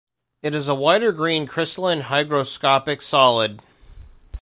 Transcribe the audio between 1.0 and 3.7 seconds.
or green, crystalline, hygroscopic solid.